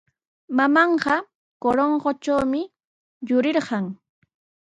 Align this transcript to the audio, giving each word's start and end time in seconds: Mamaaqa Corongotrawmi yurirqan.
Mamaaqa 0.57 1.15
Corongotrawmi 1.61 2.61
yurirqan. 3.27 3.85